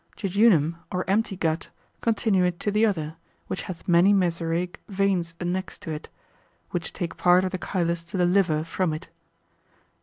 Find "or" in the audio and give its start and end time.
0.91-1.07